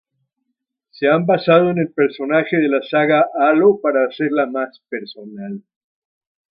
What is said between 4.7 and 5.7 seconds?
"personal".